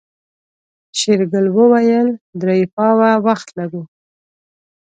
شېرګل 0.99 1.45
وويل 1.57 2.07
درې 2.41 2.59
پاوه 2.75 3.09
وخت 3.25 3.47
لرو. 3.57 3.83